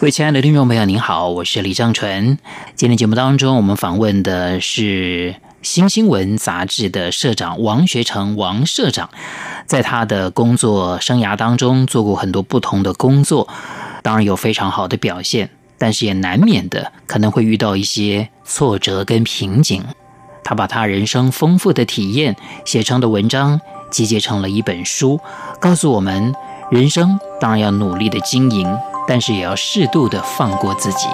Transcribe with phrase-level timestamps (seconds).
[0.00, 2.38] 各位亲爱的听众朋友，您好，我是李正纯。
[2.74, 9.10] 今天节目当中，我们访问的是《新新闻》杂志的社长王学成王社长。
[9.66, 13.46] 在他的工作生涯当中，做过很多不同的工作，
[14.02, 19.84] 当然有非常好的表现，但是也难免的可能会遇到一些挫折跟瓶颈。
[20.42, 23.60] 他把他人生丰富的体验写成的文章，
[23.90, 25.20] 集结成了一本书，
[25.60, 26.34] 告诉我们：
[26.70, 28.78] 人生当然要努力的经营。
[29.08, 31.08] 但是也要适度的放过自己。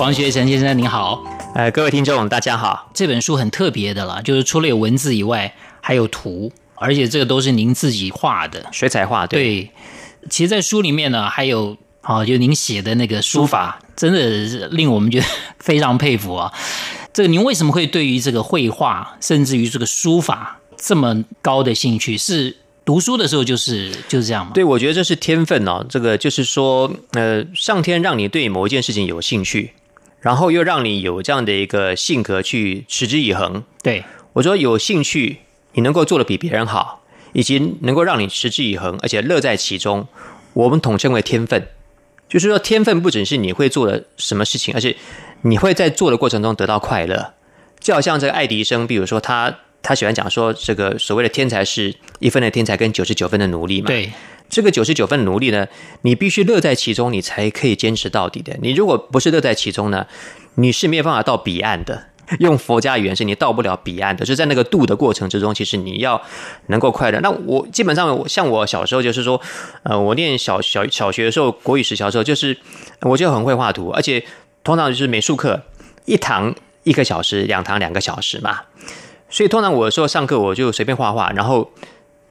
[0.00, 1.22] 王学成先生您好，
[1.54, 2.90] 呃，各位听众大家好。
[2.92, 9.24] 这本书很特别的了，就是除了有文字以外，还有图，而且这个都是您自己画的，水彩画。
[9.24, 9.70] 对，对，
[10.28, 15.26] 其实，在书里面呢，还有啊，就您写的那个书法，真的是令我们觉得
[15.58, 16.52] 非常佩服啊。
[17.12, 22.18] 这个您为什么会对于这个绘画，甚至于这个书法这么高的兴趣？
[22.18, 24.52] 是读书的时候就是就是这样吗？
[24.54, 25.86] 对，我觉得这是天分哦。
[25.88, 29.72] 这个就是说，呃，上天让你对某一件事情有兴趣，
[30.20, 33.62] 然后又让你有这样的一个性格去持之以恒。
[33.82, 35.38] 对，我说有兴趣，
[35.72, 40.06] 你能够做的比别人好，以及能够让你持之以恒，而且乐在其中，
[40.52, 41.68] 我们统称为天分。
[42.34, 44.94] 就是说，天分不只是你会做的什么事情，而且。
[45.46, 47.34] 你会在做的过程中得到快乐，
[47.78, 53.88] 就好像这个爱迪生，比如说他他喜欢讲说，这个所谓的天才是一分的天才跟九十九分的努力嘛。
[53.88, 54.10] 对，
[54.48, 55.66] 这个九十九分的努力呢，
[56.00, 58.56] 你必须乐在其中，你才可以坚持到底的。
[58.62, 60.06] 你如果不是乐在其中呢，
[60.54, 62.06] 你是没有办法到彼岸的。
[62.40, 64.24] 用佛家语言是，你到不了彼岸的。
[64.24, 66.20] 就在那个渡的过程之中，其实你要
[66.66, 67.20] 能够快乐。
[67.20, 69.40] 那我基本上，像我小时候就是说，
[69.82, 72.56] 呃，我念小小小学的时候，国语时小时候，就是
[73.02, 74.24] 我就很会画图，而且。
[74.64, 75.60] 通常就是美术课
[76.06, 78.62] 一堂一个小时，两堂两个小时嘛。
[79.28, 81.70] 所以通常我说上课我就随便画画，然后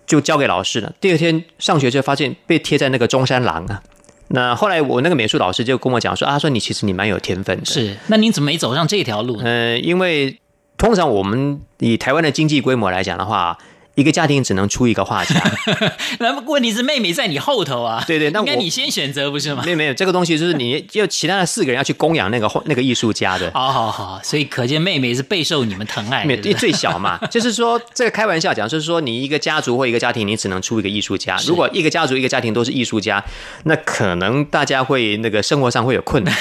[0.07, 0.91] 就交给老师了。
[0.99, 3.83] 第二天上学就发现被贴在那个中山狼啊。
[4.29, 7.65] 那后来我那个美术老师就跟我讲说啊，说你其实你蛮有天分的。
[7.65, 9.43] 是，那您怎么没走上这条路呢？
[9.43, 10.39] 嗯、呃，因为
[10.77, 13.57] 通常我们以台湾的经济规模来讲的话。
[13.95, 15.35] 一个家庭只能出一个画家，
[16.19, 18.03] 那问题是妹妹在你后头啊。
[18.07, 19.61] 对对，那应该你先选择不是吗？
[19.63, 23.51] 没有没有，这个东西就是你就其他的四个人要去供养那个 那个艺术家的。
[23.53, 26.25] 好好好，所以可见妹妹是备受你们疼爱。
[26.25, 31.37] 没有，最小嘛， 就是说这个开玩笑讲，就是说你一个家族或一个家庭，你只能出一个艺术家。
[31.45, 33.23] 如果一个家族一个家庭都是艺术家，
[33.65, 36.35] 那可能大家会那个生活上会有困难。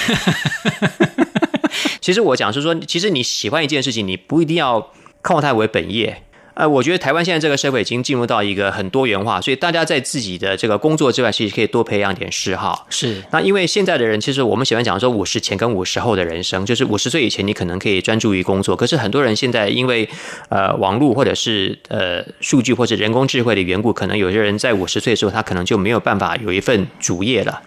[2.01, 6.23] 其实我讲是说，其实你喜欢一件事情，你不一定要靠它为本业。
[6.55, 12.87] 呃，我觉得台湾现在这个社会已经进入到一个很多元化，所以大家在自己的这个工作之外，其实可以多培养点嗜好。
[12.91, 13.23] 是。
[13.31, 20.07] 那因为现在的人，其实我们喜欢讲说五十前跟五十后的人生，就是五十岁以前你可能可以专注于工作，可是很多人现在因为
[20.51, 27.63] 呃网络或者是呃数据或者人工智慧的缘故，可能有些人在五十岁的时候，他可能就没有办法有一份主业了。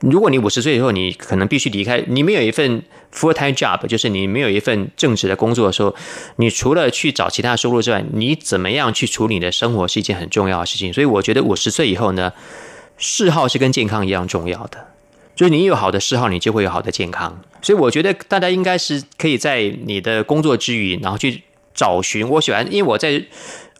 [0.00, 2.82] 如果你五十岁以后，你可能必须离开，你没有一份
[3.12, 5.92] full time job，就是你没有一份正职的工作的时候，
[6.36, 10.92] 你除了去找其他收入之外，你怎么样去处理你的生活是一件很重要的事情。
[10.92, 12.32] 所以我觉得五十岁以后呢，
[12.96, 14.86] 嗜好是跟健康一样重要的，
[15.34, 17.42] 就是你有好的嗜好，你就会有好的健康。
[17.60, 21.42] 所以我觉得大家应该是可以在你的工作之余，然后去
[21.74, 22.28] 找寻。
[22.28, 23.20] 我喜欢，因为我在，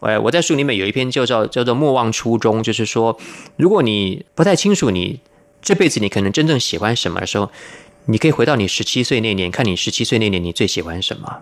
[0.00, 3.16] 呃，我在书里面有一篇就叫叫做“莫忘初衷”，就是说，
[3.56, 5.20] 如果你不太清楚你。
[5.60, 7.50] 这辈子你可能真正喜欢什么的时候，
[8.06, 11.38] 你可以回到你十七岁那年，看你十七岁那年你最喜欢什么。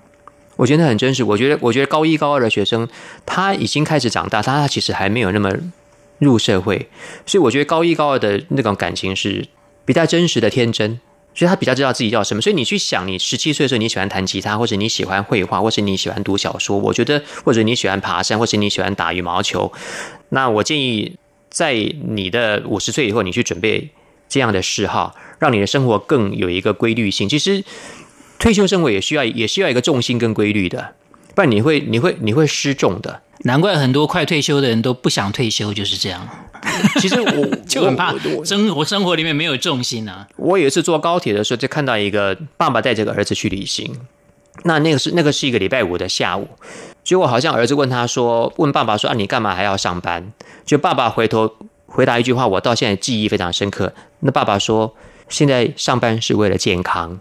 [0.56, 1.22] 我觉得很真实。
[1.22, 2.88] 我觉得，我觉得高一高二的学生
[3.26, 5.52] 他已经开始长大，他其实还没有那么
[6.18, 6.88] 入社会，
[7.26, 9.46] 所以我觉得高一高二的那种感情是
[9.84, 10.98] 比较真实的天真，
[11.34, 12.40] 所以他比较知道自己要什么。
[12.40, 19.70] 所以你去想，你十七岁的时候你喜欢弹吉他，或者你喜欢绘画，或者你喜欢读小说，我觉得或者你喜欢爬山，或者你喜欢打羽毛球，
[20.30, 21.16] 那我建议
[21.50, 23.90] 在你的五十岁以后，你去准备。
[24.28, 27.28] 这样的嗜好，让你的生活更有一个规律性。
[27.28, 27.64] 其实，
[28.38, 30.94] 退休生活也需要，也需要一个重心跟规律的，
[31.34, 33.22] 不然你会，你会，你会失重的。
[33.40, 36.26] 难怪很多快退休的人都不想退休，就是这样。
[37.00, 38.14] 其实我 就很怕
[38.44, 40.26] 生活生活里面没有重心啊。
[40.36, 43.94] 我有一次坐高铁的时候，就看到一个爸爸带着个儿子去旅行。
[44.64, 46.48] 那那个是那个是一个礼拜五的下午，
[47.04, 50.32] 结果好像儿子问他说：“问爸爸说啊，你干嘛还要上班？”
[50.64, 51.54] 就爸爸回头
[51.96, 53.94] 回答一句话，我到现在记忆非常深刻。
[54.20, 54.94] 那爸爸说
[55.30, 57.18] ：“现在上班是为了健康。”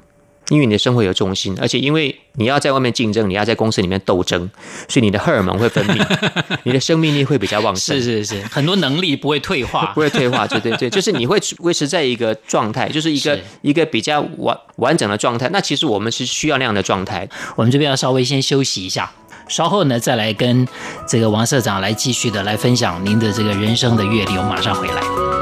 [0.50, 4.48] 因为你的生活有重心，而且因为你要在外面竞争，你要在公司里面斗争，
[4.88, 6.06] 所以你的荷尔蒙会分泌，
[6.63, 8.00] 你的生命力会比较旺盛。
[8.00, 10.45] 是是是，很多能力不会退化， 不会退化。
[10.45, 15.50] 对对对，就是你会维持在一个状态，就是一个一个比较完完整的状态。
[15.51, 17.27] 那其实我们是需要那样的状态。
[17.56, 19.12] 我们这边要稍微先休息一下，
[19.48, 20.68] 稍后呢再来跟
[21.08, 24.38] 这个王社长来继续的来分享您的这个人生的阅历。
[24.38, 25.35] 我马上回来。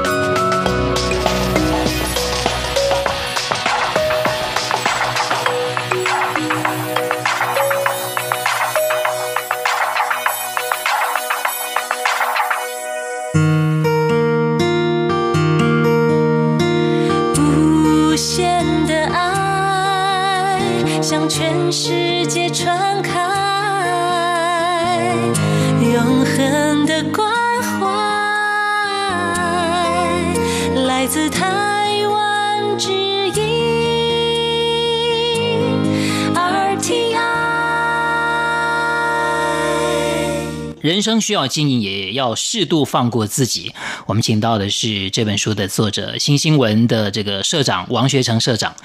[40.80, 43.72] 人生需要经营，也要适度放过自己。
[44.04, 48.76] 我们请到的是这本书的作者，新新文的这个社长王学成社长。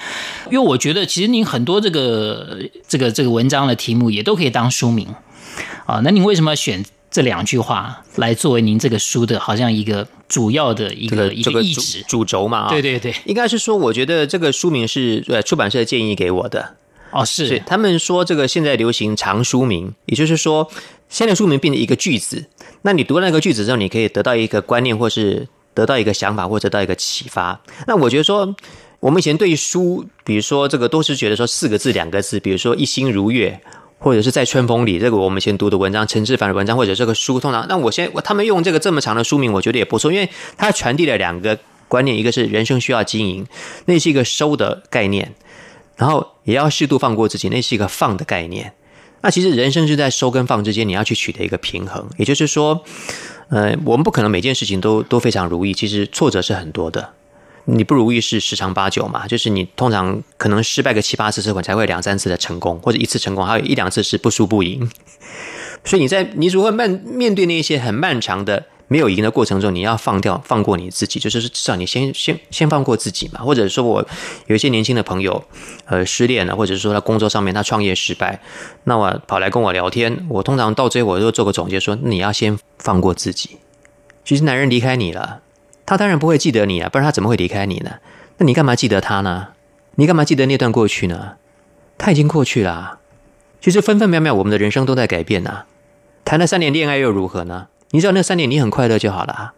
[0.46, 2.58] 因为我觉得，其实您很多这个
[2.88, 5.14] 这个这个文章的题目也都可以当书名
[5.84, 6.00] 啊。
[6.02, 12.68] 那您为什么选这两句话来作为您这个书的好像一个主要的一个、这个、一个意旨主轴嘛？
[12.68, 16.76] 对对对，应该是说，我觉得这个书名是呃出版社建议给我的。
[17.10, 20.70] 哦，是他们说这个现在流行长书名，也就是说。
[21.12, 22.44] 现在书名变成一个句子，
[22.82, 27.60] 那你读那个句子之后，你可以得到一个观念，或是得到一个想法，或者得到一个启发。
[27.88, 28.54] 那我觉得说，
[29.00, 33.60] 我们以前对于书，比如说这个都是觉得说四个字、两个字，比如说一心如月，
[34.00, 43.46] 或者是在春风里，这个我们先读的文章，陈志凡的文章，或者这个书，通常，那我先他们用这个这么长的书名，我觉得也不错，因为它传递了两个观念，一个是人生需要经营，
[43.84, 45.34] 那是一个收的概念，
[45.96, 48.72] 然后也要适度放过自己，那是一个放的概念。
[49.20, 52.08] 那其实人生是在收跟放之间，你要去取得一个平衡。
[52.16, 52.82] 也就是说，
[53.50, 57.12] 呃，我们不可能每件事情都都非常如意，其实挫折是很多的。
[57.72, 64.90] 你不如意是十常八九嘛，就是你通常可能失败个七八次之后，才会两三次的成功，或者一次成功，还有一两次是不输不赢。
[65.84, 68.66] 所以你在你如何面面对那些很漫长的。
[68.92, 73.38] 没有赢的过程中，你要放掉、放过你自己，就是至少你先先先放过自己嘛。
[73.40, 74.04] 或者说我
[74.48, 75.44] 有一些年轻的朋友，
[75.84, 78.40] 呃，失恋了，或者说他工作上面他创业失败，
[78.82, 83.58] 那我跑来跟我聊天，我通常到最后我就做个总结说，你要先放过自己。
[84.24, 85.40] 其实男人离开你了，
[85.90, 87.94] 他当然不会记得你啊，不然他怎么会离开你呢？
[88.36, 89.48] 那你干嘛记得他呢？
[89.96, 91.32] 你干嘛记得那段过去呢？
[91.98, 93.00] 他已经过去了。
[93.60, 95.64] 其实分分秒秒我们的人生都在改变呐。
[96.24, 97.66] 谈了三年恋爱又如何呢？
[97.90, 99.54] 你知道那三年你很快乐就好了啊，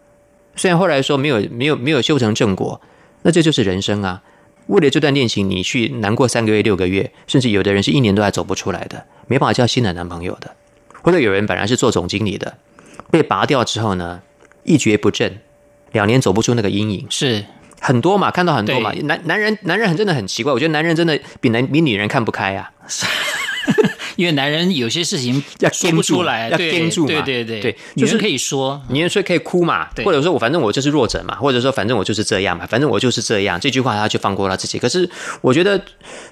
[0.56, 2.80] 虽然后来说没有没有没有修成正果，
[3.24, 4.22] 那这就是人生啊。
[4.68, 10.56] 为了这段恋情，你去难过三个月、六个月，甚至有的人是一年都还走不出来的，没办法交新的男朋友的。
[11.02, 12.56] 或者有人本来是做总经理的，
[13.10, 14.22] 被拔掉之后呢，
[14.62, 15.38] 一蹶不振，
[15.92, 17.44] 两年走不出那个阴影，是
[17.80, 18.92] 很多嘛，看到很多嘛。
[19.04, 22.70] 男男人男人很真的很奇怪，我觉得男人真的比男比女人看不开啊。
[24.22, 34.78] 因为男人有些事情要说不出来，要盯住嘛，对对对对，就是可以说，女人说可以哭嘛，或者说我反正我就是弱者嘛，或者说反正我就是这样嘛，反正我就是这样，这句话他就放过他自己。
[34.78, 35.82] 可是我觉得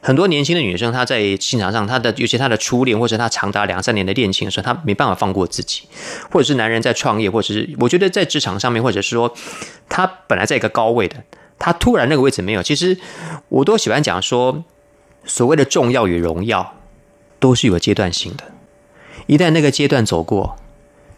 [0.00, 5.82] 很多年轻的女生，她在情场上，她的尤其她的初恋或者她长达两三年的恋情的时候，她没办法放过自己，
[6.30, 9.34] 或者是男人在创业，或者是我觉得在职场上面，或者是说
[9.88, 11.16] 他本来在一个高位的，
[11.58, 12.96] 他突然那个位置没有，其实
[13.48, 14.62] 我都喜欢讲说
[15.24, 16.76] 所谓的重要与荣耀。
[17.40, 18.44] 都是有阶段性的，
[19.26, 20.56] 一旦那个阶段走过，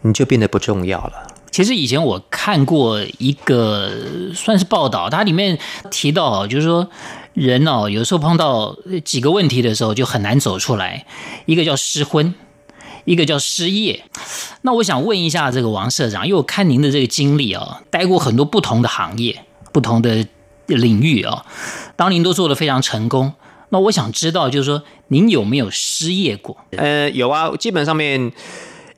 [0.01, 1.27] 你就变得不重要了。
[1.51, 3.91] 其实以前我看过一个
[4.33, 5.59] 算是报道，它里面
[5.91, 6.89] 提到，就是说
[7.33, 8.75] 人哦，有时候碰到
[9.05, 11.05] 几个问题的时候，就很难走出来。
[11.45, 12.33] 一个叫失婚，
[13.05, 14.03] 一个叫失业。
[14.61, 20.25] 那我想问一下这个王社长，因为我看您的这个经历啊，待过很多不同的行业、不同的
[20.65, 21.45] 领域啊，
[21.95, 23.33] 当您都做得非常成功。
[23.73, 26.55] 那我想知道，就是说，您有没有失业过？
[26.77, 28.31] 呃，有啊，基本上面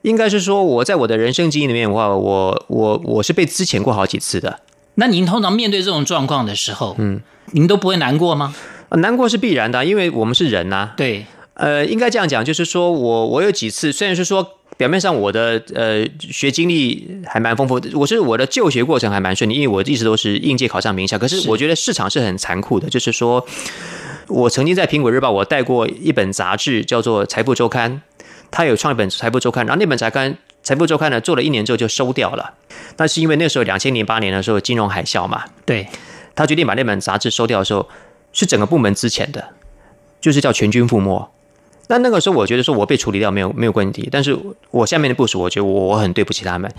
[0.02, 4.60] 应该是说，我在我的人生经历里面的话，我我我是被资遣过好几次的。
[4.96, 8.54] 那您通常面对这种状况的时候，嗯，您都不会难过吗？
[8.90, 10.94] 难过是必然的，因为我们是人呐、啊。
[10.94, 21.18] 对，呃，应该这样讲，就是说我我有几次，虽然是说表面上我的呃学经历还蛮丰富的，我是我的就学过程还蛮顺利，因为我一直都是应届考上名校。
[21.18, 23.42] 可是我觉得市场是很残酷的，就是说。
[24.28, 27.92] 我曾经在《苹果日报》，我带过一本杂志，叫做《财富周刊》。
[28.50, 32.54] 他有创一本财富周刊，然后那本财刊财富周刊呢做了一年之后就收掉了。
[32.94, 35.88] 但是因为那时候两千零八年的时候金融海啸嘛，对，
[36.34, 37.88] 他决定把那本杂志收掉的时候，
[38.32, 39.48] 是整个部门之前的，
[40.20, 41.28] 就是叫全军覆没。
[41.88, 44.38] 那那个时候我觉得说我被处理掉没有没有问题，但是
[44.70, 46.72] 我下面的部署我觉得我我很对不起他们。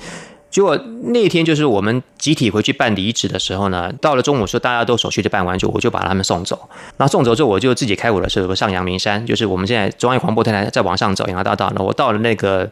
[0.50, 6.70] 结果那天就是我们集体回去办离职的时候呢，到了中午说大家都手续就办完，就我就把他们送走。
[6.96, 11.72] 然后送走之后，我就自己开我的车上阳明山，就是我们现在中央广播电台再往上走，阳明大道。
[11.76, 12.70] 那我到了那个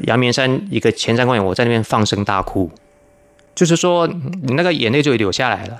[0.00, 2.70] 阳明山一个前山公园，我在那边放声大哭，
[3.54, 5.76] 就是说你那个眼泪就流下来了。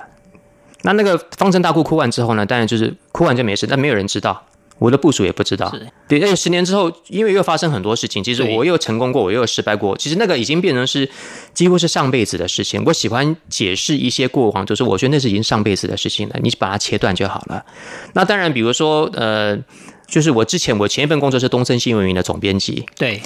[0.83, 4.45] 那那个放声大哭哭完之后呢，当然就是哭完就没事，但没有人知道。
[4.79, 5.73] 我的部署也不知道，
[6.09, 11.09] 对，而且十年之后，因为又发生很多事情，其实我又成功过，我又失败过，其实那个已经变成是
[11.55, 12.83] 几乎是上辈子的事情。
[12.85, 17.65] 我喜欢解释一些过往，就是我觉得那是已经上辈子的事情了，你把它切断就好了。
[18.15, 19.57] 那当然，比如说，呃，
[20.09, 23.23] 就是我之前我前一份工作是东森新闻云的总编辑，对，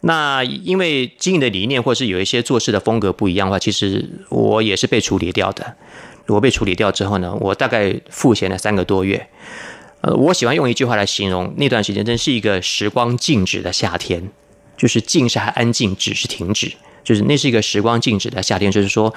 [0.00, 5.76] 那因为经营的理念或是有一些做事的风格不一样的话，其实我也是被处理掉的。
[6.28, 9.28] 我被处理掉之后呢，我大概赋闲了三个多月。
[10.00, 14.30] 呃，我喜欢用一句话来形容那段时间，真是一个时光静止的夏天。
[14.76, 16.70] 就是静是还安静，止是停止，
[17.02, 18.70] 就是那是一个时光静止的夏天。
[18.70, 19.14] 就是说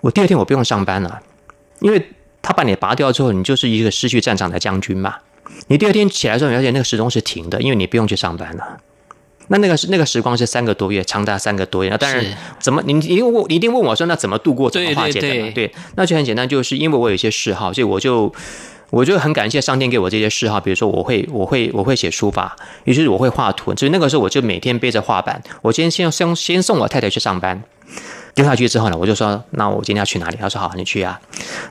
[0.00, 1.20] 我第二天我不用上班了，
[1.80, 2.02] 因为
[2.40, 5.16] 他把你拔掉之后，你就是一个失去战场的将军嘛。
[5.66, 8.78] 你第二天起来之后，你发现那个时钟是停的，因为你不用去上班了。
[9.48, 11.90] 那那个是那个时光是三个多月，长达三个多月。
[11.90, 12.24] 那当然，
[12.58, 14.70] 怎么你你一定问你一定问我说，那怎么度过？
[14.70, 15.20] 怎么化解的？
[15.20, 18.34] 对，对，对，对，那就很简单，就是因为我有一些嗜好，所以我就。
[18.90, 27.62] 我就很感谢上天给我这些嗜好，比如说我会我会我会写书法，于是我会画图，所以那个时候我就每天背着画板，我今天先先先送我太太去上班，
[28.34, 30.38] 丢下去之后呢，我就说那我今天要去哪里？
[30.40, 31.20] 他说好，你去啊，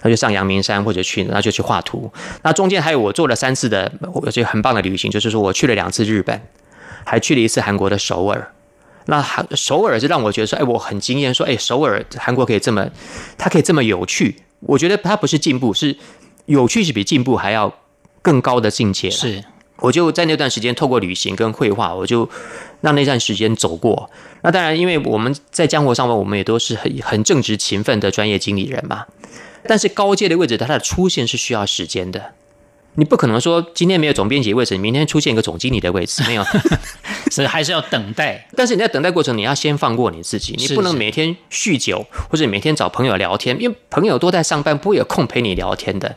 [0.03, 2.11] 那就上阳明山或者去，那就去画图。
[2.43, 6.39] 那中间还有我做了三次的，我觉得很棒的旅行，就是说我去了两次日本，
[7.03, 8.51] 还去了一次韩国的首尔。
[9.05, 12.87] 那首尔是让我觉得说，哎，我很惊艳，说哎，首尔韩国可以这么，
[13.39, 14.35] 它可以这么有趣。
[14.59, 15.97] 我觉得它不是进步，是。
[16.47, 17.71] 有趣是比进步还要
[18.21, 19.09] 更高的境界。
[19.09, 19.43] 是，
[19.77, 22.27] 我就在那段时间透过旅行跟绘画，我就
[22.81, 24.09] 让那段时间走过。
[24.41, 29.05] 那当然，因为我们在江湖上面，我们也都是很很正直勤奋的专业经理人嘛。
[29.67, 32.33] 但是高阶的位置，它的出现是需要时间的。
[32.99, 36.43] 你不可能说今天没有总编辑位置，明天出现一个总经理的位置，没有，
[37.29, 38.47] 所以还是要等待。
[38.55, 46.15] 但是你在等待过程，你要先放过你自己，你不能每天酗酒，或者每天找朋友聊天，因为朋友都在上班，不会有空陪你聊天的。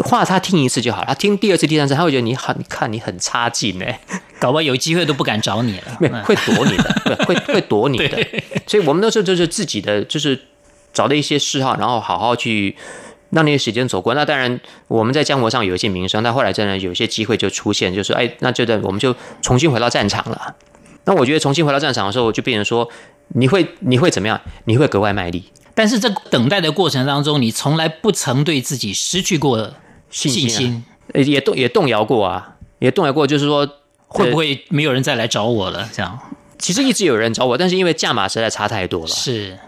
[0.00, 4.00] 话他听一次就好，他听第二次、第三次，他会觉得你很，你看你很差劲哎，
[4.40, 8.26] 搞不好有机会都不敢找你了，会躲你的， 会会躲你的。
[8.66, 10.40] 所以我们那时候就是自己的，就是
[10.92, 12.76] 找的一些嗜好，然后好好去。
[13.30, 20.54] 让那些时间走过，那当然我们在江湖上有一些名声，但后来真的有一些机会就出现，就是哎，那就在我们就重新回到战场了。
[21.04, 22.88] 那我觉得重新回到战场的时候，就变成说
[23.28, 24.40] 你会你会怎么样？
[24.64, 25.44] 你会格外卖力。
[25.74, 29.74] 但是这等待的过程当中，你从来不曾对自己失去过
[30.10, 33.68] 信心，信心啊、也动也动摇过啊，也动摇过，就是说
[34.06, 35.88] 会不会没有人再来找我了？
[35.92, 36.18] 这样
[36.58, 39.06] 其实一直有人找我，但是因为价码实在差太多了。
[39.06, 39.58] 是。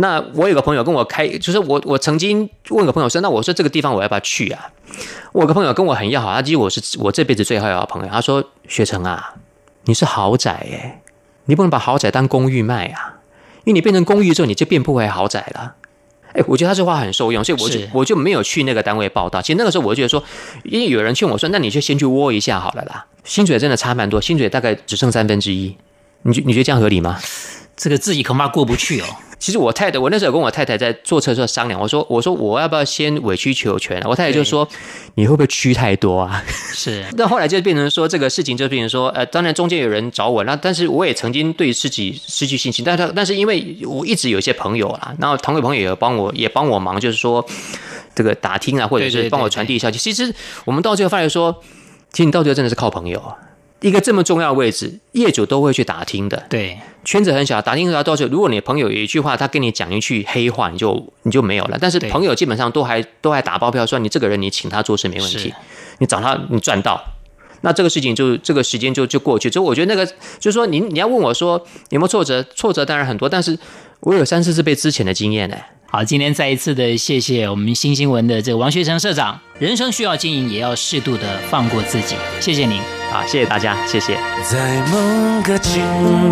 [0.00, 4.70] 那我有个朋友跟我开，就是我我曾经问个朋友说，那我说这个地方我要不要去啊？
[5.32, 8.08] 我有个朋友跟我很要好，他其实我是我这辈子最好要好朋友。
[8.08, 9.34] 他说：“学成啊，
[9.84, 11.02] 你是豪宅哎，
[11.46, 13.18] 你不能把豪宅当公寓卖啊，
[13.64, 15.74] 因为你变成公寓之后，你就变不回豪宅了。”
[16.34, 19.42] 哎，我觉得他这话很受用，所以我就我就没有去那个单位报道。
[19.42, 20.22] 其实那个时候我就觉得说，
[20.62, 25.76] 因为有人劝我说，那你就先去窝一下好了啦，薪水真的差蛮多，薪水大概只剩三分之一，
[26.22, 27.18] 你觉你觉得这样合理吗？
[27.78, 29.06] 这个自己恐怕过不去哦。
[29.38, 34.68] 其实我太太，我那时候跟我太太在坐车的时候商量，我说：“我说我要不要先委曲求全？”我太太就说
[35.14, 36.42] ：“你会不会屈太多啊？”
[36.74, 37.04] 是。
[37.16, 42.84] 那后来就变成说，这个事情就变成说，呃，当然中间有人找我，那但是我也曾经对自己失去信心。
[42.84, 47.46] 但是但是因为我一直有一些朋友啦，然后同位朋友也帮我也帮我忙，就是说
[48.16, 49.98] 这个打听啊，或者是帮我传递消息。
[49.98, 51.62] 其实我们到最后发现说，
[52.10, 53.22] 其实你到最后真的是靠朋友。
[53.80, 56.42] 一个这么重要的位置，业主都会去打听的。
[56.48, 61.78] 对，圈子很小，打听出来到时候，如果你朋友有一句话，他跟你讲一句黑话，你就你就没有了。
[61.80, 65.54] 但是朋友基本上都还都还打包票说，你这个人你请他做事没问题，
[65.98, 67.00] 你找他你赚到，
[67.60, 69.50] 那这个事情就这个时间就就过去。
[69.50, 70.04] 所以我觉得那个
[70.40, 73.56] 就是说，你你要问我说有没有挫折，挫折当然很多，但是
[74.00, 75.56] 我有三四次被之前的经验呢。
[75.90, 79.40] 好，今天再一次的谢谢我们新新闻的这个王学成社长。
[79.58, 82.14] 人生需要经营，也要适度的放过自己。
[82.40, 82.78] 谢谢您，
[83.10, 84.14] 好，谢谢大家，谢谢。
[84.44, 85.82] 在某个清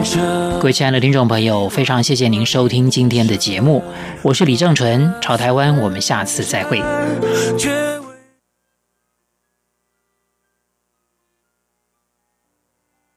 [0.04, 0.20] 晨，
[0.58, 3.82] 各位亲爱的听众朋友，非常谢谢您收听今天的节目，
[4.20, 6.78] 我是李正淳，朝台湾，我们下次再会。